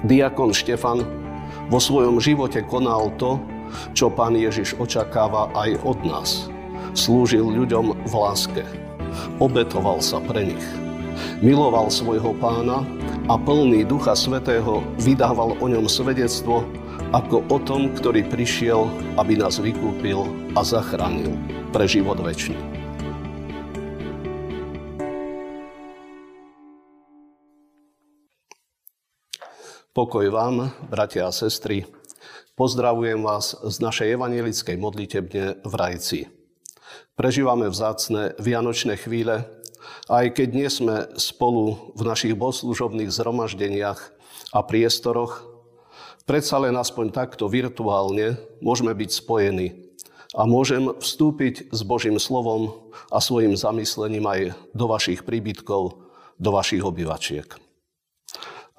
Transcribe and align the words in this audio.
Diakon 0.00 0.56
Štefan 0.56 1.04
vo 1.68 1.78
svojom 1.78 2.16
živote 2.18 2.64
konal 2.64 3.12
to, 3.20 3.36
čo 3.92 4.08
pán 4.08 4.34
Ježiš 4.34 4.74
očakáva 4.80 5.52
aj 5.54 5.70
od 5.84 5.98
nás. 6.02 6.30
Slúžil 6.96 7.44
ľuďom 7.44 8.08
v 8.08 8.12
láske. 8.16 8.64
Obetoval 9.38 10.02
sa 10.02 10.18
pre 10.18 10.54
nich. 10.54 10.66
Miloval 11.44 11.92
svojho 11.92 12.32
pána 12.40 12.82
a 13.28 13.36
plný 13.36 13.84
Ducha 13.84 14.16
Svetého 14.16 14.80
vydával 14.98 15.54
o 15.60 15.66
ňom 15.68 15.84
svedectvo 15.84 16.64
ako 17.12 17.44
o 17.50 17.58
tom, 17.60 17.92
ktorý 17.92 18.24
prišiel, 18.26 18.88
aby 19.18 19.36
nás 19.36 19.58
vykúpil 19.58 20.24
a 20.56 20.64
zachránil 20.64 21.34
pre 21.74 21.84
život 21.84 22.18
väčší. 22.22 22.79
Pokoj 29.90 30.30
vám, 30.30 30.70
bratia 30.86 31.26
a 31.26 31.34
sestry. 31.34 31.82
Pozdravujem 32.54 33.26
vás 33.26 33.58
z 33.58 33.82
našej 33.82 34.14
evangelickej 34.14 34.78
modlitebne 34.78 35.66
v 35.66 35.72
Rajci. 35.74 36.30
Prežívame 37.18 37.66
vzácne 37.66 38.38
vianočné 38.38 38.94
chvíle, 38.94 39.50
aj 40.06 40.38
keď 40.38 40.48
nie 40.54 40.70
sme 40.70 41.10
spolu 41.18 41.90
v 41.98 42.06
našich 42.06 42.38
bohoslužobných 42.38 43.10
zhromaždeniach 43.10 43.98
a 44.54 44.62
priestoroch, 44.62 45.42
predsa 46.22 46.62
len 46.62 46.78
aspoň 46.78 47.10
takto 47.10 47.50
virtuálne 47.50 48.38
môžeme 48.62 48.94
byť 48.94 49.10
spojení 49.10 49.90
a 50.38 50.46
môžem 50.46 50.86
vstúpiť 51.02 51.74
s 51.74 51.82
Božím 51.82 52.22
slovom 52.22 52.94
a 53.10 53.18
svojim 53.18 53.58
zamyslením 53.58 54.22
aj 54.22 54.54
do 54.70 54.86
vašich 54.86 55.26
príbytkov, 55.26 55.98
do 56.38 56.50
vašich 56.54 56.86
obyvačiek 56.86 57.69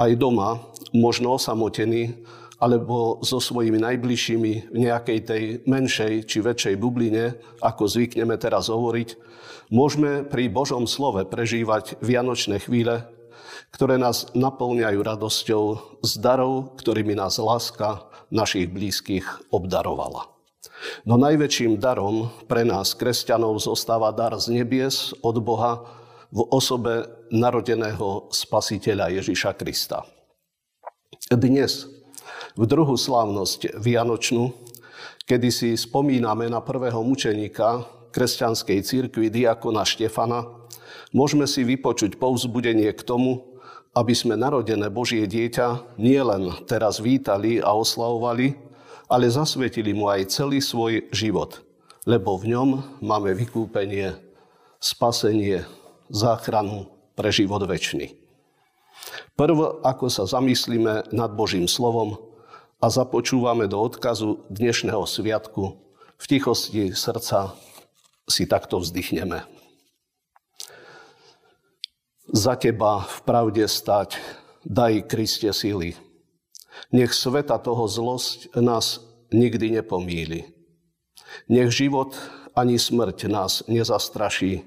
aj 0.02 0.18
doma, 0.18 0.58
možno 0.90 1.38
osamotený, 1.38 2.26
alebo 2.58 3.22
so 3.26 3.38
svojimi 3.42 3.78
najbližšími 3.82 4.54
v 4.74 4.78
nejakej 4.78 5.20
tej 5.26 5.44
menšej 5.66 6.14
či 6.26 6.38
väčšej 6.42 6.76
bubline, 6.78 7.38
ako 7.62 7.86
zvykneme 7.86 8.38
teraz 8.38 8.70
hovoriť, 8.70 9.18
môžeme 9.74 10.26
pri 10.26 10.50
Božom 10.50 10.86
slove 10.90 11.26
prežívať 11.26 12.02
vianočné 12.02 12.62
chvíle, 12.62 13.06
ktoré 13.74 13.98
nás 13.98 14.30
naplňajú 14.38 15.00
radosťou 15.02 15.64
z 16.06 16.12
darov, 16.22 16.78
ktorými 16.82 17.18
nás 17.18 17.42
láska 17.42 18.06
našich 18.30 18.70
blízkych 18.70 19.26
obdarovala. 19.50 20.30
No 21.06 21.18
najväčším 21.18 21.78
darom 21.78 22.30
pre 22.50 22.66
nás, 22.66 22.98
kresťanov, 22.98 23.62
zostáva 23.62 24.10
dar 24.14 24.34
z 24.38 24.62
nebies 24.62 25.14
od 25.22 25.38
Boha, 25.42 25.86
v 26.32 26.48
osobe 26.48 27.21
narodeného 27.32 28.28
spasiteľa 28.28 29.08
Ježiša 29.24 29.56
Krista. 29.56 30.04
Dnes, 31.32 31.88
v 32.60 32.68
druhú 32.68 33.00
slávnosť 33.00 33.80
Vianočnú, 33.80 34.52
kedy 35.24 35.48
si 35.48 35.70
spomíname 35.80 36.52
na 36.52 36.60
prvého 36.60 37.00
mučeníka 37.00 37.88
kresťanskej 38.12 38.80
církvy 38.84 39.32
diakona 39.32 39.88
Štefana, 39.88 40.44
môžeme 41.16 41.48
si 41.48 41.64
vypočuť 41.64 42.20
povzbudenie 42.20 42.92
k 42.92 43.02
tomu, 43.08 43.48
aby 43.96 44.12
sme 44.12 44.36
narodené 44.36 44.92
Božie 44.92 45.24
dieťa 45.24 45.96
nielen 45.96 46.52
teraz 46.68 47.00
vítali 47.00 47.64
a 47.64 47.72
oslavovali, 47.72 48.60
ale 49.08 49.32
zasvetili 49.32 49.96
mu 49.96 50.12
aj 50.12 50.36
celý 50.36 50.60
svoj 50.60 51.08
život, 51.16 51.64
lebo 52.04 52.36
v 52.36 52.56
ňom 52.56 53.00
máme 53.00 53.32
vykúpenie, 53.36 54.20
spasenie, 54.84 55.64
záchranu 56.12 56.91
pre 57.16 57.30
život 57.32 57.64
väčší. 57.66 58.16
Prv, 59.36 59.82
ako 59.82 60.06
sa 60.12 60.30
zamyslíme 60.30 61.12
nad 61.16 61.32
Božím 61.34 61.66
slovom 61.66 62.20
a 62.78 62.88
započúvame 62.90 63.66
do 63.66 63.82
odkazu 63.82 64.46
dnešného 64.50 65.06
sviatku, 65.06 65.78
v 66.22 66.26
tichosti 66.30 66.94
srdca 66.94 67.58
si 68.30 68.46
takto 68.46 68.78
vzdychneme. 68.78 69.42
Za 72.32 72.56
teba 72.56 73.04
v 73.04 73.18
pravde 73.26 73.66
stať, 73.66 74.22
daj 74.64 75.10
Kriste 75.10 75.50
síly. 75.52 75.98
Nech 76.94 77.12
sveta 77.12 77.58
toho 77.60 77.90
zlosť 77.90 78.56
nás 78.62 79.04
nikdy 79.34 79.82
nepomíli. 79.82 80.48
Nech 81.50 81.74
život 81.74 82.16
ani 82.56 82.80
smrť 82.80 83.28
nás 83.28 83.64
nezastraší, 83.68 84.64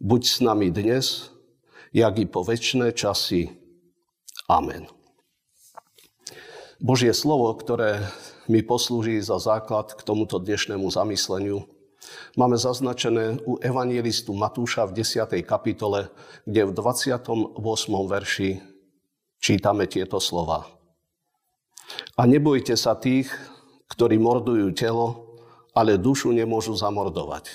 buď 0.00 0.22
s 0.26 0.38
nami 0.40 0.70
dnes, 0.70 1.30
jak 1.92 2.14
i 2.18 2.24
po 2.28 2.44
väčšie 2.44 2.92
časy. 2.92 3.52
Amen. 4.48 4.88
Božie 6.78 7.10
slovo, 7.10 7.50
ktoré 7.58 8.06
mi 8.46 8.62
poslúži 8.62 9.18
za 9.20 9.42
základ 9.42 9.92
k 9.92 10.00
tomuto 10.06 10.38
dnešnému 10.38 10.88
zamysleniu, 10.88 11.66
máme 12.38 12.54
zaznačené 12.54 13.42
u 13.44 13.58
evangelistu 13.58 14.32
Matúša 14.32 14.86
v 14.88 15.02
10. 15.02 15.42
kapitole, 15.42 16.08
kde 16.46 16.70
v 16.70 16.72
28. 16.72 17.58
verši 18.08 18.50
čítame 19.42 19.90
tieto 19.90 20.22
slova. 20.22 20.70
A 22.14 22.22
nebojte 22.30 22.78
sa 22.78 22.94
tých, 22.94 23.32
ktorí 23.90 24.20
mordujú 24.20 24.70
telo, 24.72 25.36
ale 25.74 25.98
dušu 25.98 26.30
nemôžu 26.30 26.78
zamordovať. 26.78 27.48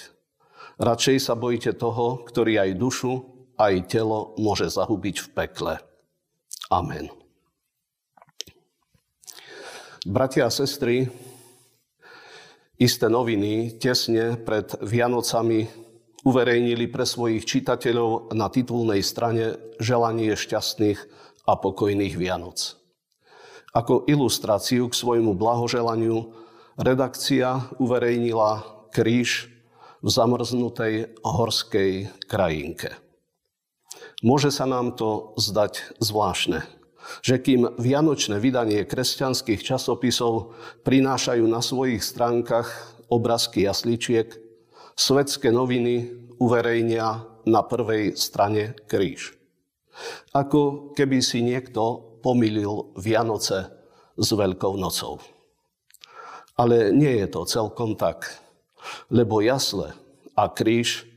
Radšej 0.82 1.18
sa 1.22 1.34
bojíte 1.38 1.72
toho, 1.78 2.26
ktorý 2.28 2.60
aj 2.60 2.72
dušu, 2.76 3.33
aj 3.58 3.74
telo 3.90 4.34
môže 4.40 4.70
zahubiť 4.70 5.16
v 5.20 5.28
pekle. 5.34 5.74
Amen. 6.74 7.10
Bratia 10.04 10.48
a 10.48 10.52
sestry, 10.52 11.08
isté 12.76 13.08
noviny 13.08 13.80
tesne 13.80 14.36
pred 14.36 14.68
Vianocami 14.84 15.64
uverejnili 16.28 16.92
pre 16.92 17.08
svojich 17.08 17.44
čitateľov 17.48 18.36
na 18.36 18.48
titulnej 18.52 19.04
strane 19.04 19.76
želanie 19.80 20.36
šťastných 20.36 21.00
a 21.48 21.54
pokojných 21.56 22.16
Vianoc. 22.16 22.80
Ako 23.76 24.08
ilustráciu 24.08 24.88
k 24.88 24.96
svojmu 24.96 25.36
blahoželaniu 25.36 26.32
redakcia 26.80 27.74
uverejnila 27.80 28.64
kríž 28.94 29.50
v 30.04 30.08
zamrznutej 30.12 31.16
horskej 31.24 32.12
krajinke. 32.28 33.03
Môže 34.24 34.50
sa 34.54 34.64
nám 34.64 34.96
to 34.96 35.36
zdať 35.36 36.00
zvláštne, 36.00 36.64
že 37.20 37.36
kým 37.40 37.76
vianočné 37.76 38.40
vydanie 38.40 38.88
kresťanských 38.88 39.60
časopisov 39.60 40.56
prinášajú 40.88 41.44
na 41.44 41.60
svojich 41.60 42.00
stránkach 42.00 42.70
obrázky 43.12 43.68
jasličiek, 43.68 44.32
svetské 44.96 45.52
noviny 45.52 46.12
uverejnia 46.40 47.28
na 47.44 47.62
prvej 47.64 48.16
strane 48.16 48.78
kríž. 48.88 49.36
Ako 50.34 50.96
keby 50.98 51.22
si 51.22 51.46
niekto 51.46 52.18
pomýlil 52.24 52.96
Vianoce 52.98 53.70
s 54.16 54.28
Veľkou 54.32 54.80
nocou. 54.80 55.20
Ale 56.56 56.94
nie 56.94 57.22
je 57.22 57.28
to 57.30 57.46
celkom 57.46 57.98
tak 57.98 58.44
lebo 59.10 59.42
jasle 59.42 59.94
a 60.36 60.50
kríž 60.50 61.08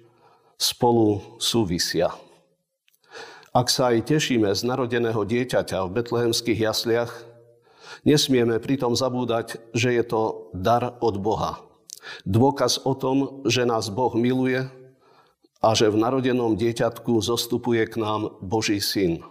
spolu 0.59 1.37
súvisia. 1.39 2.13
Ak 3.57 3.73
sa 3.73 3.89
aj 3.89 4.13
tešíme 4.13 4.53
z 4.53 4.69
narodeného 4.69 5.25
dieťaťa 5.25 5.89
v 5.89 5.95
betlehemských 5.97 6.61
jasliach, 6.61 7.09
nesmieme 8.05 8.61
pritom 8.61 8.93
zabúdať, 8.93 9.57
že 9.73 9.97
je 9.97 10.05
to 10.05 10.53
dar 10.53 11.01
od 11.01 11.17
Boha. 11.17 11.65
Dôkaz 12.29 12.85
o 12.85 12.93
tom, 12.93 13.41
že 13.49 13.65
nás 13.65 13.89
Boh 13.89 14.13
miluje 14.13 14.61
a 15.65 15.73
že 15.73 15.89
v 15.89 15.97
narodenom 15.97 16.53
dieťatku 16.53 17.17
zostupuje 17.25 17.81
k 17.89 17.97
nám 17.97 18.37
Boží 18.45 18.77
syn. 18.77 19.25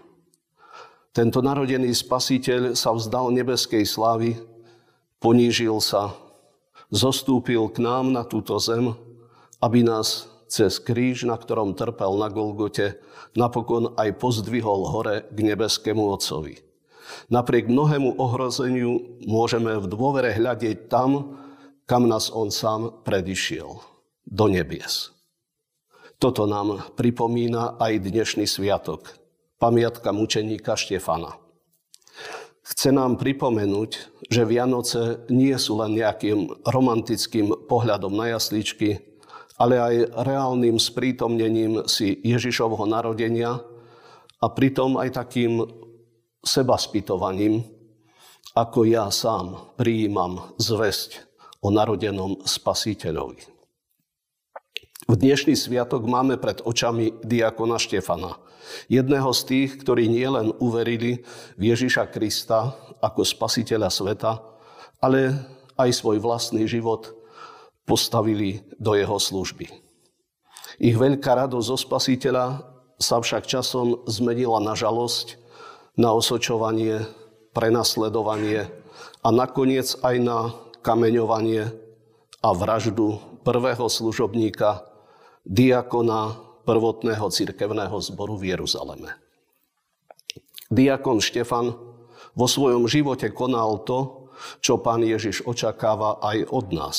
Tento 1.13 1.45
narodený 1.45 1.93
spasiteľ 1.93 2.73
sa 2.73 2.97
vzdal 2.97 3.29
nebeskej 3.29 3.85
slávy, 3.85 4.41
ponížil 5.21 5.77
sa, 5.85 6.17
zostúpil 6.89 7.69
k 7.69 7.77
nám 7.77 8.09
na 8.09 8.25
túto 8.25 8.57
zem, 8.57 8.89
aby 9.61 9.85
nás 9.85 10.33
cez 10.47 10.77
kríž, 10.81 11.25
na 11.25 11.35
ktorom 11.35 11.73
trpel 11.73 12.15
na 12.17 12.29
Golgote, 12.29 13.01
napokon 13.33 13.93
aj 13.97 14.17
pozdvihol 14.21 14.89
hore 14.89 15.25
k 15.29 15.37
nebeskému 15.41 16.01
Otcovi. 16.13 16.61
Napriek 17.29 17.69
mnohému 17.69 18.17
ohrozeniu 18.17 19.21
môžeme 19.29 19.77
v 19.77 19.85
dôvere 19.85 20.33
hľadieť 20.33 20.89
tam, 20.89 21.37
kam 21.85 22.09
nás 22.09 22.33
On 22.33 22.49
sám 22.49 23.05
predišiel, 23.05 23.77
do 24.25 24.45
nebies. 24.49 25.13
Toto 26.17 26.49
nám 26.49 26.95
pripomína 26.97 27.77
aj 27.77 28.01
dnešný 28.01 28.49
sviatok, 28.49 29.13
pamiatka 29.61 30.09
mučeníka 30.09 30.73
Štefana 30.73 31.45
chce 32.65 32.89
nám 32.89 33.21
pripomenúť, 33.21 33.91
že 34.25 34.41
Vianoce 34.41 35.21
nie 35.29 35.53
sú 35.61 35.77
len 35.77 36.01
nejakým 36.01 36.65
romantickým 36.65 37.69
pohľadom 37.69 38.09
na 38.09 38.33
jasličky, 38.33 39.14
ale 39.55 39.79
aj 39.79 39.95
reálnym 40.27 40.75
sprítomnením 40.75 41.87
si 41.87 42.19
Ježišovho 42.23 42.83
narodenia 42.83 43.63
a 44.43 44.45
pritom 44.51 44.99
aj 44.99 45.15
takým 45.15 45.63
sebaspytovaním, 46.43 47.63
ako 48.55 48.87
ja 48.87 49.07
sám 49.11 49.75
prijímam 49.79 50.55
zväzť 50.59 51.23
o 51.63 51.71
narodenom 51.71 52.43
spasiteľovi. 52.45 53.41
V 55.05 55.13
dnešný 55.13 55.53
sviatok 55.53 56.05
máme 56.05 56.39
pred 56.41 56.65
očami 56.65 57.21
diakona 57.21 57.77
Štefana, 57.77 58.37
jedného 58.89 59.29
z 59.33 59.41
tých, 59.45 59.69
ktorí 59.81 60.09
nielen 60.09 60.51
uverili 60.57 61.21
v 61.55 61.61
Ježiša 61.73 62.09
Krista 62.09 62.73
ako 63.01 63.21
spasiteľa 63.21 63.89
sveta, 63.93 64.41
ale 65.01 65.35
aj 65.77 65.89
svoj 65.93 66.17
vlastný 66.23 66.65
život 66.65 67.24
postavili 67.85 68.65
do 68.81 68.97
jeho 68.97 69.17
služby. 69.21 69.69
Ich 70.81 70.97
veľká 70.99 71.39
radosť 71.45 71.67
zo 71.71 71.77
spasiteľa 71.79 72.45
sa 72.99 73.21
však 73.21 73.47
časom 73.47 74.03
zmenila 74.09 74.59
na 74.59 74.75
žalosť, 74.75 75.39
na 75.95 76.11
osočovanie, 76.11 77.07
prenasledovanie 77.55 78.67
a 79.23 79.27
nakoniec 79.31 79.95
aj 80.03 80.15
na 80.19 80.37
kameňovanie 80.83 81.71
a 82.43 82.49
vraždu 82.51 83.23
prvého 83.47 83.87
služobníka, 83.87 84.83
diakona 85.47 86.35
prvotného 86.65 87.29
cirkevného 87.31 87.95
zboru 88.01 88.35
v 88.35 88.57
Jeruzaleme. 88.57 89.15
Diakon 90.67 91.21
Štefan 91.21 91.77
vo 92.33 92.47
svojom 92.49 92.89
živote 92.89 93.31
konal 93.31 93.85
to, 93.85 94.27
čo 94.59 94.81
pán 94.81 95.05
Ježiš 95.05 95.45
očakáva 95.47 96.19
aj 96.19 96.51
od 96.51 96.65
nás. 96.75 96.97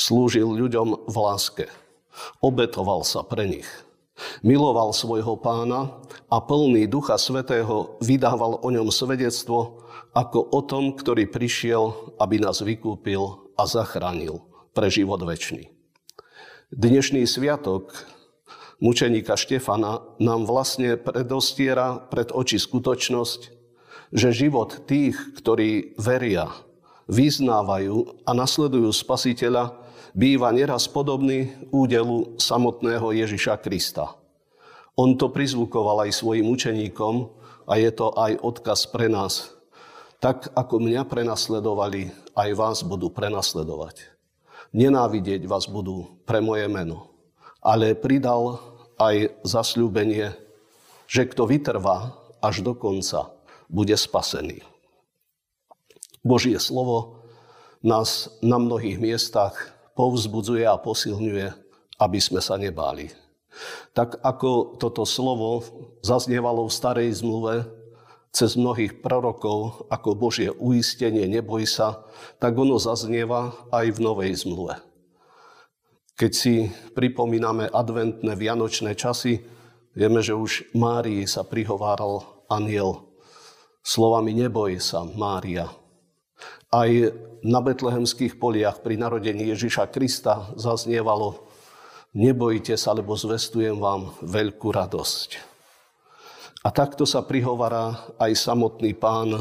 Slúžil 0.00 0.48
ľuďom 0.48 1.12
v 1.12 1.16
láske. 1.20 1.68
Obetoval 2.40 3.04
sa 3.04 3.20
pre 3.20 3.44
nich. 3.44 3.68
Miloval 4.40 4.96
svojho 4.96 5.36
pána 5.36 6.00
a 6.32 6.40
plný 6.40 6.88
Ducha 6.88 7.20
Svetého 7.20 8.00
vydával 8.00 8.64
o 8.64 8.68
ňom 8.72 8.88
svedectvo 8.88 9.84
ako 10.16 10.40
o 10.56 10.60
tom, 10.64 10.96
ktorý 10.96 11.28
prišiel, 11.28 12.16
aby 12.16 12.40
nás 12.40 12.64
vykúpil 12.64 13.52
a 13.60 13.68
zachránil 13.68 14.40
pre 14.72 14.88
život 14.88 15.20
väčší. 15.20 15.68
Dnešný 16.72 17.28
sviatok 17.28 17.92
mučeníka 18.80 19.36
Štefana 19.36 20.16
nám 20.16 20.48
vlastne 20.48 20.96
predostiera 20.96 22.00
pred 22.08 22.32
oči 22.32 22.56
skutočnosť, 22.56 23.40
že 24.16 24.28
život 24.32 24.88
tých, 24.88 25.36
ktorí 25.36 25.92
veria, 26.00 26.48
vyznávajú 27.10 28.22
a 28.22 28.30
nasledujú 28.30 28.88
Spasiteľa, 28.94 29.74
býva 30.14 30.54
neraz 30.54 30.86
podobný 30.86 31.50
údelu 31.74 32.38
samotného 32.38 33.10
Ježiša 33.10 33.58
Krista. 33.58 34.14
On 34.94 35.18
to 35.18 35.30
prizvukoval 35.30 36.06
aj 36.06 36.22
svojim 36.22 36.46
učeníkom 36.46 37.30
a 37.66 37.78
je 37.78 37.90
to 37.90 38.14
aj 38.14 38.38
odkaz 38.42 38.86
pre 38.90 39.10
nás. 39.10 39.54
Tak 40.22 40.52
ako 40.54 40.84
mňa 40.84 41.02
prenasledovali, 41.08 42.12
aj 42.36 42.50
vás 42.54 42.78
budú 42.84 43.08
prenasledovať. 43.08 44.06
Nenávidieť 44.70 45.48
vás 45.50 45.66
budú 45.66 46.22
pre 46.28 46.38
moje 46.38 46.68
meno. 46.70 47.10
Ale 47.58 47.96
pridal 47.96 48.60
aj 49.00 49.32
zasľúbenie, 49.42 50.36
že 51.08 51.26
kto 51.26 51.48
vytrvá 51.48 52.14
až 52.38 52.62
do 52.62 52.76
konca, 52.76 53.32
bude 53.66 53.96
spasený. 53.96 54.69
Božie 56.20 56.60
slovo 56.60 57.24
nás 57.80 58.28
na 58.44 58.60
mnohých 58.60 59.00
miestach 59.00 59.56
povzbudzuje 59.96 60.64
a 60.68 60.80
posilňuje, 60.80 61.48
aby 62.00 62.18
sme 62.20 62.40
sa 62.44 62.60
nebáli. 62.60 63.12
Tak 63.92 64.20
ako 64.22 64.78
toto 64.78 65.04
slovo 65.04 65.64
zaznievalo 66.00 66.68
v 66.68 66.76
starej 66.76 67.10
zmluve 67.20 67.66
cez 68.30 68.54
mnohých 68.54 69.02
prorokov 69.02 69.90
ako 69.90 70.14
Božie 70.14 70.54
uistenie, 70.54 71.26
neboj 71.26 71.66
sa, 71.66 72.06
tak 72.38 72.54
ono 72.54 72.78
zaznieva 72.78 73.52
aj 73.74 73.90
v 73.90 73.98
novej 73.98 74.32
zmluve. 74.46 74.78
Keď 76.14 76.32
si 76.36 76.68
pripomíname 76.94 77.66
adventné 77.66 78.36
vianočné 78.36 78.94
časy, 78.94 79.42
vieme, 79.96 80.22
že 80.22 80.36
už 80.36 80.76
Márii 80.76 81.26
sa 81.26 81.42
prihováral 81.42 82.44
aniel 82.46 83.10
slovami 83.82 84.36
neboj 84.36 84.78
sa, 84.78 85.02
Mária. 85.02 85.66
Aj 86.70 86.90
na 87.42 87.60
betlehemských 87.64 88.38
poliach 88.38 88.84
pri 88.84 89.00
narodení 89.00 89.50
Ježiša 89.50 89.90
Krista 89.90 90.52
zaznievalo 90.54 91.50
nebojte 92.14 92.74
sa, 92.74 92.94
lebo 92.94 93.14
zvestujem 93.14 93.78
vám 93.78 94.14
veľkú 94.22 94.70
radosť. 94.70 95.50
A 96.60 96.68
takto 96.68 97.08
sa 97.08 97.24
prihovará 97.24 97.96
aj 98.20 98.36
samotný 98.36 98.92
pán 98.92 99.40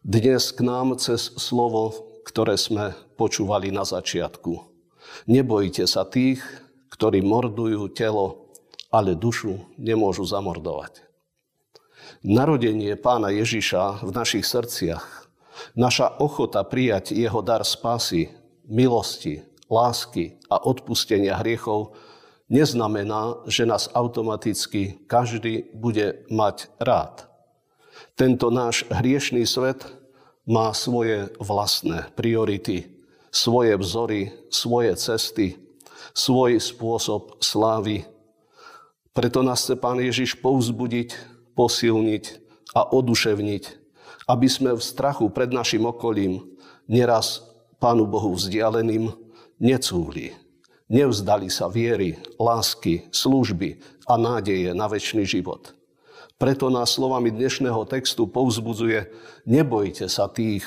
dnes 0.00 0.54
k 0.54 0.62
nám 0.62 0.94
cez 0.96 1.34
slovo, 1.36 2.22
ktoré 2.22 2.54
sme 2.54 2.94
počúvali 3.18 3.74
na 3.74 3.82
začiatku. 3.82 4.62
Nebojte 5.26 5.84
sa 5.90 6.06
tých, 6.06 6.40
ktorí 6.94 7.20
mordujú 7.20 7.90
telo, 7.90 8.54
ale 8.94 9.18
dušu 9.18 9.74
nemôžu 9.74 10.22
zamordovať. 10.22 11.02
Narodenie 12.22 12.94
pána 12.94 13.34
Ježiša 13.34 14.06
v 14.06 14.10
našich 14.14 14.46
srdciach 14.46 15.19
Naša 15.76 16.20
ochota 16.20 16.64
prijať 16.66 17.12
jeho 17.14 17.40
dar 17.42 17.64
spásy, 17.64 18.30
milosti, 18.66 19.42
lásky 19.70 20.38
a 20.50 20.58
odpustenia 20.58 21.38
hriechov 21.38 21.94
neznamená, 22.50 23.46
že 23.46 23.64
nás 23.64 23.86
automaticky 23.94 25.06
každý 25.06 25.70
bude 25.70 26.26
mať 26.28 26.66
rád. 26.82 27.30
Tento 28.18 28.50
náš 28.50 28.84
hriešný 28.90 29.46
svet 29.46 29.86
má 30.44 30.74
svoje 30.74 31.30
vlastné 31.38 32.10
priority, 32.18 32.90
svoje 33.30 33.78
vzory, 33.78 34.34
svoje 34.50 34.92
cesty, 34.98 35.56
svoj 36.12 36.58
spôsob 36.58 37.38
slávy. 37.38 38.02
Preto 39.14 39.46
nás 39.46 39.62
chce 39.62 39.78
Pán 39.78 40.02
Ježiš 40.02 40.42
povzbudiť, 40.42 41.14
posilniť 41.54 42.24
a 42.74 42.90
oduševniť 42.90 43.79
aby 44.30 44.46
sme 44.46 44.78
v 44.78 44.82
strachu 44.82 45.26
pred 45.34 45.50
našim 45.50 45.82
okolím, 45.82 46.38
neraz 46.86 47.42
Pánu 47.82 48.06
Bohu 48.06 48.30
vzdialeným, 48.38 49.10
necúvli. 49.58 50.30
Nevzdali 50.86 51.50
sa 51.50 51.66
viery, 51.66 52.14
lásky, 52.38 53.10
služby 53.10 53.82
a 54.06 54.14
nádeje 54.14 54.70
na 54.70 54.86
väčší 54.86 55.26
život. 55.26 55.74
Preto 56.38 56.70
nás 56.70 56.94
slovami 56.94 57.34
dnešného 57.34 57.82
textu 57.90 58.30
povzbudzuje, 58.30 59.10
nebojte 59.50 60.06
sa 60.06 60.30
tých, 60.30 60.66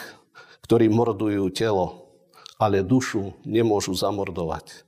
ktorí 0.67 0.91
mordujú 0.91 1.47
telo, 1.51 2.11
ale 2.59 2.83
dušu 2.83 3.35
nemôžu 3.47 3.95
zamordovať. 3.95 4.83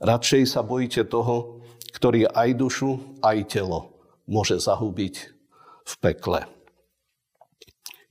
Radšej 0.00 0.42
sa 0.46 0.60
bojíte 0.60 1.04
toho, 1.04 1.64
ktorý 1.96 2.28
aj 2.30 2.48
dušu, 2.54 3.18
aj 3.24 3.50
telo 3.50 3.92
môže 4.28 4.60
zahubiť 4.60 5.14
v 5.84 5.94
pekle. 5.98 6.57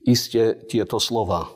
Iste 0.08 0.64
tieto 0.72 1.04
slova 1.04 1.52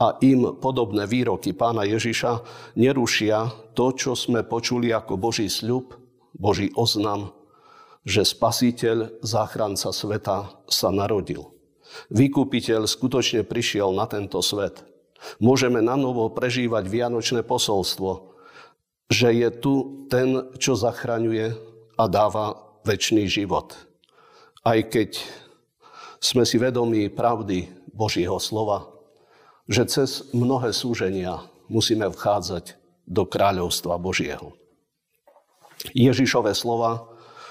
a 0.00 0.16
im 0.24 0.56
podobné 0.56 1.04
výroky 1.04 1.52
pána 1.52 1.84
Ježiša 1.84 2.40
nerušia 2.80 3.52
to, 3.76 3.92
čo 3.92 4.16
sme 4.16 4.40
počuli 4.40 4.88
ako 4.88 5.20
Boží 5.20 5.52
sľub, 5.52 5.92
Boží 6.32 6.72
oznam, 6.72 7.36
že 8.08 8.24
Spasiteľ, 8.24 9.20
záchranca 9.20 9.92
sveta, 9.92 10.56
sa 10.64 10.88
narodil. 10.88 11.52
Vykupiteľ 12.08 12.88
skutočne 12.88 13.44
prišiel 13.44 13.92
na 13.92 14.08
tento 14.08 14.40
svet. 14.40 14.80
Môžeme 15.36 15.84
na 15.84 16.00
novo 16.00 16.32
prežívať 16.32 16.88
vianočné 16.88 17.44
posolstvo, 17.44 18.32
že 19.12 19.28
je 19.36 19.48
tu 19.52 20.06
ten, 20.08 20.48
čo 20.56 20.78
zachraňuje 20.78 21.52
a 22.00 22.04
dáva 22.08 22.56
väčší 22.88 23.28
život. 23.28 23.76
Aj 24.64 24.80
keď 24.80 25.20
sme 26.20 26.44
si 26.44 26.60
vedomí 26.60 27.08
pravdy, 27.08 27.80
Božieho 27.90 28.38
slova, 28.40 28.86
že 29.68 29.84
cez 29.84 30.30
mnohé 30.32 30.72
súženia 30.72 31.44
musíme 31.68 32.08
vchádzať 32.08 32.76
do 33.04 33.26
kráľovstva 33.26 33.98
Božieho. 34.00 34.54
Ježišové 35.96 36.54
slova 36.56 37.08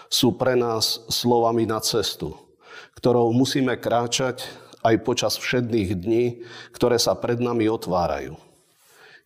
sú 0.09 0.33
pre 0.37 0.57
nás 0.57 1.05
slovami 1.09 1.69
na 1.69 1.81
cestu, 1.81 2.33
ktorou 2.97 3.29
musíme 3.33 3.77
kráčať 3.77 4.45
aj 4.81 4.95
počas 5.03 5.35
všedných 5.35 5.89
dní, 5.97 6.25
ktoré 6.71 6.97
sa 6.97 7.13
pred 7.13 7.37
nami 7.37 7.67
otvárajú. 7.67 8.39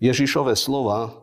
Ježišové 0.02 0.58
slova 0.58 1.14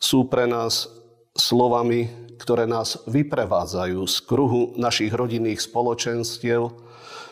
sú 0.00 0.26
pre 0.30 0.48
nás 0.48 0.88
slovami, 1.36 2.08
ktoré 2.40 2.64
nás 2.66 2.98
vyprevádzajú 3.06 4.00
z 4.06 4.16
kruhu 4.24 4.74
našich 4.80 5.12
rodinných 5.12 5.60
spoločenstiev 5.62 6.72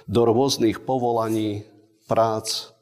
do 0.07 0.25
rôznych 0.25 0.85
povolaní, 0.85 1.65
prác, 2.09 2.73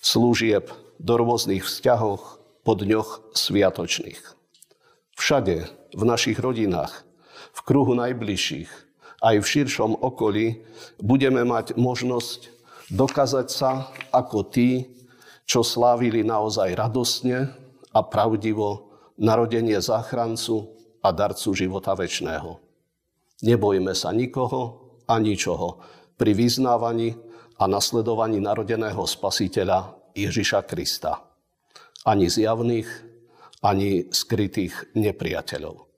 služieb, 0.00 0.70
do 0.98 1.14
rôznych 1.18 1.66
vzťahoch 1.66 2.40
po 2.64 2.72
dňoch 2.72 3.36
sviatočných. 3.36 4.22
Všade 5.14 5.56
v 5.94 6.02
našich 6.02 6.40
rodinách, 6.40 7.06
v 7.54 7.60
kruhu 7.62 7.94
najbližších, 7.94 8.70
aj 9.24 9.36
v 9.40 9.46
širšom 9.46 10.04
okolí 10.04 10.64
budeme 11.00 11.46
mať 11.46 11.78
možnosť 11.80 12.52
dokázať 12.92 13.48
sa 13.48 13.88
ako 14.12 14.44
tí, 14.44 14.90
čo 15.48 15.64
slávili 15.64 16.24
naozaj 16.24 16.76
radosne 16.76 17.52
a 17.92 18.00
pravdivo 18.04 18.92
narodenie 19.16 19.78
záchrancu 19.80 20.72
a 21.04 21.12
darcu 21.12 21.52
života 21.56 21.94
väčšného. 21.94 22.58
Nebojme 23.44 23.92
sa 23.92 24.10
nikoho 24.12 24.80
a 25.04 25.20
ničoho 25.20 25.84
pri 26.14 26.32
vyznávaní 26.34 27.14
a 27.58 27.70
nasledovaní 27.70 28.42
narodeného 28.42 29.02
spasiteľa 29.06 29.94
Ježiša 30.14 30.66
Krista. 30.66 31.22
Ani 32.06 32.30
zjavných, 32.30 32.88
ani 33.64 34.12
skrytých 34.12 34.94
nepriateľov. 34.94 35.88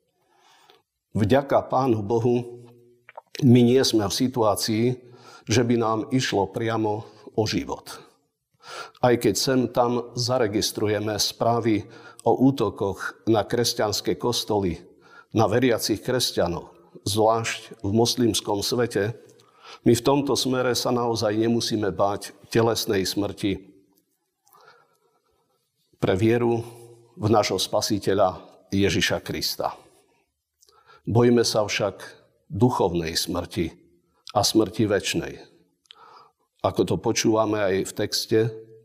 Vďaka 1.16 1.64
Pánu 1.66 2.04
Bohu 2.04 2.64
my 3.42 3.60
nie 3.60 3.80
sme 3.84 4.04
v 4.08 4.14
situácii, 4.14 4.84
že 5.48 5.62
by 5.64 5.74
nám 5.76 5.98
išlo 6.12 6.48
priamo 6.52 7.04
o 7.36 7.42
život. 7.44 8.00
Aj 9.00 9.14
keď 9.14 9.34
sem 9.36 9.60
tam 9.70 10.12
zaregistrujeme 10.18 11.14
správy 11.20 11.86
o 12.26 12.34
útokoch 12.50 13.22
na 13.30 13.46
kresťanské 13.46 14.18
kostoly, 14.18 14.82
na 15.30 15.46
veriacich 15.46 16.02
kresťanov, 16.02 16.74
zvlášť 17.06 17.84
v 17.84 17.90
moslimskom 17.94 18.64
svete, 18.64 19.14
my 19.84 19.92
v 19.92 20.04
tomto 20.04 20.32
smere 20.38 20.72
sa 20.72 20.94
naozaj 20.94 21.36
nemusíme 21.36 21.92
báť 21.92 22.32
telesnej 22.48 23.04
smrti 23.04 23.60
pre 26.00 26.14
vieru 26.14 26.62
v 27.16 27.26
našho 27.32 27.56
spasiteľa 27.56 28.40
Ježiša 28.70 29.24
Krista. 29.24 29.74
Bojme 31.06 31.46
sa 31.46 31.64
však 31.64 32.02
duchovnej 32.50 33.14
smrti 33.14 33.72
a 34.34 34.40
smrti 34.42 34.84
väčšnej. 34.86 35.34
Ako 36.66 36.82
to 36.82 36.96
počúvame 36.98 37.62
aj 37.62 37.74
v 37.88 37.92
texte, 37.94 38.38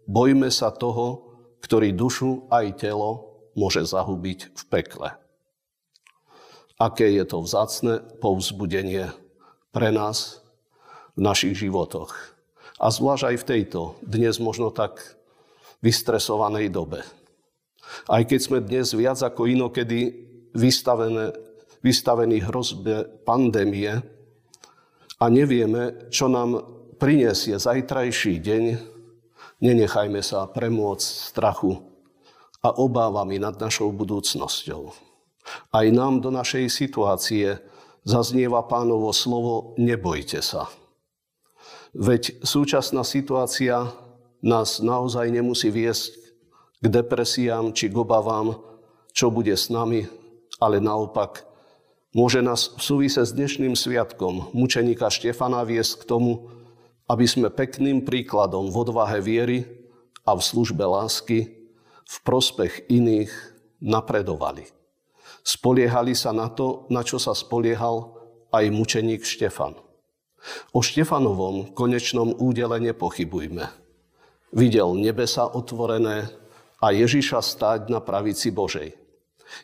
bojme 0.06 0.54
sa 0.54 0.70
toho, 0.70 1.34
ktorý 1.62 1.94
dušu 1.94 2.50
aj 2.50 2.78
telo 2.78 3.42
môže 3.58 3.86
zahubiť 3.86 4.40
v 4.54 4.64
pekle. 4.70 5.10
Aké 6.82 7.14
je 7.14 7.26
to 7.26 7.46
vzácne 7.46 8.02
povzbudenie 8.18 9.14
pre 9.70 9.94
nás 9.94 10.41
v 11.15 11.20
našich 11.20 11.58
životoch. 11.58 12.13
A 12.82 12.89
zvlášť 12.89 13.24
aj 13.34 13.38
v 13.38 13.48
tejto, 13.48 13.82
dnes 14.01 14.41
možno 14.41 14.74
tak 14.74 14.98
vystresovanej 15.86 16.74
dobe. 16.74 17.06
Aj 18.08 18.24
keď 18.24 18.39
sme 18.39 18.60
dnes 18.63 18.94
viac 18.96 19.20
ako 19.20 19.50
inokedy 19.50 20.15
vystavené 20.56 21.36
vystavení 21.82 22.46
hrozbe 22.46 23.25
pandémie 23.25 23.89
a 25.18 25.25
nevieme, 25.27 26.10
čo 26.13 26.30
nám 26.30 26.62
prinesie 27.01 27.58
zajtrajší 27.58 28.38
deň, 28.38 28.63
nenechajme 29.62 30.22
sa 30.22 30.46
premôcť 30.46 31.06
strachu 31.34 31.82
a 32.62 32.70
obávami 32.77 33.41
nad 33.41 33.58
našou 33.58 33.89
budúcnosťou. 33.89 34.94
Aj 35.74 35.86
nám 35.89 36.22
do 36.22 36.30
našej 36.30 36.70
situácie 36.70 37.58
zaznieva 38.06 38.62
pánovo 38.70 39.10
slovo 39.10 39.74
nebojte 39.82 40.46
sa. 40.46 40.70
Veď 41.92 42.40
súčasná 42.44 43.04
situácia 43.04 43.92
nás 44.40 44.80
naozaj 44.80 45.28
nemusí 45.28 45.68
viesť 45.68 46.18
k 46.82 46.86
depresiám 46.88 47.76
či 47.76 47.92
k 47.92 47.96
obavám, 48.00 48.58
čo 49.12 49.28
bude 49.28 49.54
s 49.54 49.68
nami, 49.68 50.08
ale 50.58 50.80
naopak 50.80 51.52
Môže 52.12 52.44
nás 52.44 52.76
v 52.76 52.82
súvise 52.84 53.24
s 53.24 53.32
dnešným 53.32 53.72
sviatkom 53.72 54.52
mučenika 54.52 55.08
Štefana 55.08 55.64
viesť 55.64 56.04
k 56.04 56.08
tomu, 56.12 56.52
aby 57.08 57.24
sme 57.24 57.48
pekným 57.48 58.04
príkladom 58.04 58.68
v 58.68 58.76
odvahe 58.84 59.24
viery 59.24 59.64
a 60.28 60.36
v 60.36 60.44
službe 60.44 60.84
lásky 60.84 61.56
v 62.04 62.16
prospech 62.28 62.92
iných 62.92 63.32
napredovali. 63.80 64.68
Spoliehali 65.40 66.12
sa 66.12 66.36
na 66.36 66.52
to, 66.52 66.84
na 66.92 67.00
čo 67.00 67.16
sa 67.16 67.32
spoliehal 67.32 68.12
aj 68.52 68.68
mučeník 68.76 69.24
Štefan. 69.24 69.80
O 70.74 70.82
Štefanovom 70.82 71.74
konečnom 71.78 72.34
údele 72.34 72.82
nepochybujme. 72.82 73.70
Videl 74.52 74.90
nebesa 74.98 75.48
otvorené 75.48 76.28
a 76.82 76.92
Ježiša 76.92 77.40
stáť 77.40 77.94
na 77.94 78.02
pravici 78.02 78.50
Božej. 78.50 78.98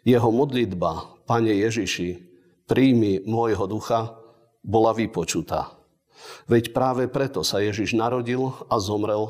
Jeho 0.05 0.29
modlitba, 0.29 1.17
Pane 1.27 1.51
Ježiši, 1.51 2.23
príjmi 2.69 3.25
môjho 3.27 3.67
ducha, 3.67 4.15
bola 4.63 4.95
vypočutá. 4.95 5.75
Veď 6.47 6.71
práve 6.71 7.07
preto 7.11 7.43
sa 7.43 7.59
Ježiš 7.59 7.95
narodil 7.95 8.51
a 8.71 8.79
zomrel, 8.79 9.27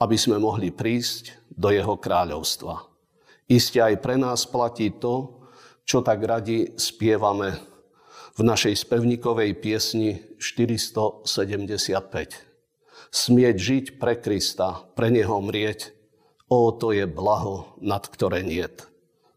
aby 0.00 0.16
sme 0.16 0.40
mohli 0.40 0.72
prísť 0.72 1.38
do 1.52 1.70
jeho 1.70 1.98
kráľovstva. 1.98 2.82
Isté 3.50 3.82
aj 3.82 3.98
pre 3.98 4.14
nás 4.14 4.46
platí 4.46 4.94
to, 4.96 5.42
čo 5.82 6.00
tak 6.06 6.22
radi 6.22 6.78
spievame 6.78 7.69
v 8.36 8.40
našej 8.46 8.86
spevníkovej 8.86 9.58
piesni 9.58 10.22
475. 10.38 11.26
Smieť 13.10 13.56
žiť 13.58 13.84
pre 13.98 14.14
Krista, 14.20 14.86
pre 14.94 15.10
Neho 15.10 15.42
mrieť, 15.42 15.90
o 16.46 16.70
to 16.70 16.94
je 16.94 17.06
blaho, 17.10 17.74
nad 17.82 18.06
ktoré 18.06 18.46
niet. 18.46 18.86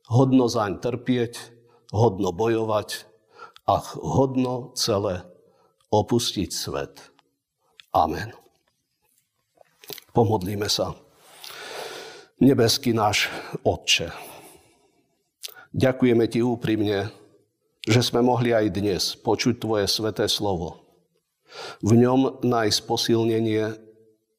Hodno 0.10 0.46
zaň 0.46 0.78
trpieť, 0.78 1.40
hodno 1.90 2.30
bojovať, 2.30 3.14
a 3.68 3.80
hodno 3.96 4.76
celé 4.76 5.24
opustiť 5.88 6.50
svet. 6.52 7.00
Amen. 7.96 8.36
Pomodlíme 10.12 10.68
sa. 10.68 10.98
Nebeský 12.44 12.92
náš 12.92 13.32
Otče, 13.64 14.12
ďakujeme 15.72 16.28
Ti 16.28 16.44
úprimne, 16.44 17.08
že 17.84 18.02
sme 18.02 18.24
mohli 18.24 18.56
aj 18.56 18.68
dnes 18.72 19.04
počuť 19.20 19.60
Tvoje 19.60 19.86
sveté 19.92 20.28
slovo. 20.32 20.84
V 21.84 22.00
ňom 22.00 22.42
nájsť 22.42 22.80
posilnenie 22.88 23.76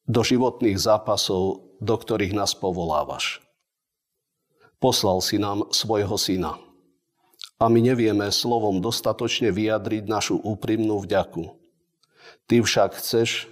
do 0.04 0.20
životných 0.20 0.80
zápasov, 0.80 1.64
do 1.78 1.94
ktorých 1.94 2.34
nás 2.34 2.56
povolávaš. 2.56 3.44
Poslal 4.80 5.20
si 5.24 5.40
nám 5.40 5.70
svojho 5.72 6.16
syna, 6.20 6.60
a 7.64 7.70
my 7.70 7.80
nevieme 7.80 8.28
slovom 8.34 8.82
dostatočne 8.82 9.54
vyjadriť 9.54 10.04
našu 10.10 10.36
úprimnú 10.42 11.00
vďaku. 11.00 11.54
Ty 12.50 12.60
však 12.60 12.98
chceš, 12.98 13.46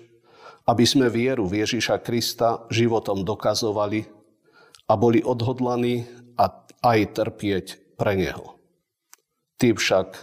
aby 0.68 0.84
sme 0.84 1.06
vieru 1.08 1.46
v 1.46 1.62
Ježiša 1.64 2.02
Krista 2.02 2.66
životom 2.68 3.22
dokazovali 3.22 4.04
a 4.90 4.92
boli 4.98 5.22
odhodlaní 5.22 6.04
a 6.36 6.50
aj 6.82 6.98
trpieť 7.14 7.96
pre 7.96 8.18
Neho. 8.18 8.61
Ty 9.62 9.78
však, 9.78 10.18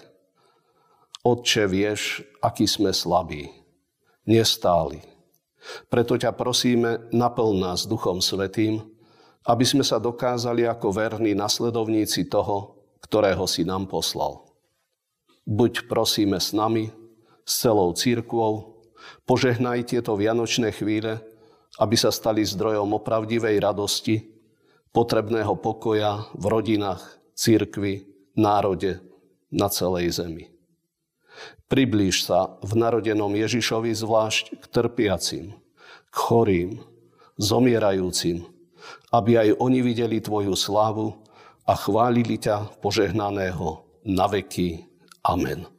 Otče, 1.24 1.64
vieš, 1.72 2.28
aký 2.44 2.68
sme 2.68 2.92
slabí, 2.92 3.48
nestáli. 4.28 5.00
Preto 5.88 6.20
ťa 6.20 6.36
prosíme, 6.36 7.08
naplň 7.16 7.56
nás 7.56 7.88
Duchom 7.88 8.20
Svetým, 8.20 8.84
aby 9.48 9.64
sme 9.64 9.88
sa 9.88 9.96
dokázali 9.96 10.68
ako 10.68 10.92
verní 10.92 11.40
nasledovníci 11.40 12.28
toho, 12.28 12.84
ktorého 13.00 13.48
si 13.48 13.64
nám 13.64 13.88
poslal. 13.88 14.44
Buď 15.48 15.88
prosíme 15.88 16.36
s 16.36 16.52
nami, 16.52 16.92
s 17.48 17.64
celou 17.64 17.96
církvou, 17.96 18.84
požehnaj 19.24 19.88
tieto 19.88 20.20
vianočné 20.20 20.76
chvíle, 20.76 21.24
aby 21.80 21.96
sa 21.96 22.12
stali 22.12 22.44
zdrojom 22.44 22.92
opravdivej 22.92 23.56
radosti, 23.64 24.20
potrebného 24.92 25.56
pokoja 25.64 26.28
v 26.36 26.44
rodinách, 26.44 27.24
církvi, 27.40 28.04
národe, 28.36 29.09
na 29.50 29.68
celej 29.70 30.22
zemi. 30.22 30.50
Priblíž 31.70 32.26
sa 32.26 32.58
v 32.66 32.72
narodenom 32.76 33.32
Ježišovi 33.32 33.94
zvlášť 33.94 34.58
k 34.60 34.64
trpiacim, 34.70 35.46
k 36.10 36.16
chorým, 36.16 36.70
zomierajúcim, 37.40 38.44
aby 39.14 39.32
aj 39.40 39.50
oni 39.62 39.80
videli 39.80 40.20
Tvoju 40.20 40.54
slávu 40.58 41.16
a 41.64 41.74
chválili 41.78 42.42
ťa 42.42 42.82
požehnaného 42.82 43.86
na 44.04 44.26
veky. 44.28 44.84
Amen. 45.24 45.79